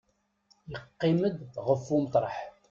Yeqqim-d 0.71 1.37
ɣef 1.67 1.83
umeṭreḥ. 1.95 2.35